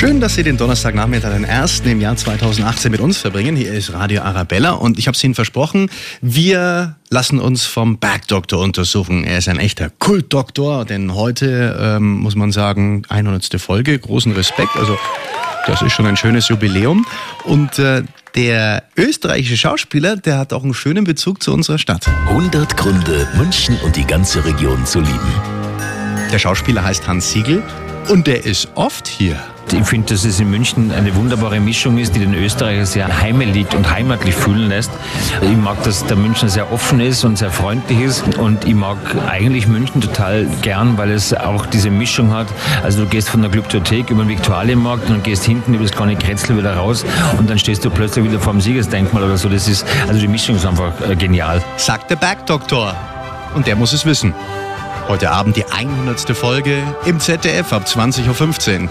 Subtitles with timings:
[0.00, 3.54] Schön, dass Sie den Donnerstagnachmittag, den ersten im Jahr 2018 mit uns verbringen.
[3.54, 5.90] Hier ist Radio Arabella und ich habe es Ihnen versprochen,
[6.22, 9.24] wir lassen uns vom Bergdoktor untersuchen.
[9.24, 13.60] Er ist ein echter Kultdoktor, denn heute ähm, muss man sagen, 100.
[13.60, 14.74] Folge, großen Respekt.
[14.74, 14.96] Also
[15.66, 17.04] das ist schon ein schönes Jubiläum.
[17.44, 18.02] Und äh,
[18.34, 22.08] der österreichische Schauspieler, der hat auch einen schönen Bezug zu unserer Stadt.
[22.28, 25.34] 100 Gründe, München und die ganze Region zu lieben.
[26.32, 27.62] Der Schauspieler heißt Hans Siegel
[28.08, 29.36] und der ist oft hier.
[29.72, 33.72] Ich finde, dass es in München eine wunderbare Mischung ist, die den Österreicher sehr heimelig
[33.76, 34.90] und heimatlich fühlen lässt.
[35.42, 38.98] Ich mag, dass der Münchner sehr offen ist und sehr freundlich ist und ich mag
[39.28, 42.48] eigentlich München total gern, weil es auch diese Mischung hat.
[42.82, 46.16] Also du gehst von der Glyptothek über den Viktualienmarkt und gehst hinten über das kleine
[46.16, 47.04] Kretzel wieder raus
[47.38, 49.48] und dann stehst du plötzlich wieder vor dem Siegesdenkmal oder so.
[49.48, 51.62] Das ist, also die Mischung ist einfach äh, genial.
[51.76, 52.94] Sagt der Bergdoktor.
[53.54, 54.34] Und der muss es wissen.
[55.08, 56.36] Heute Abend die 100.
[56.36, 58.90] Folge im ZDF ab 20.15 Uhr.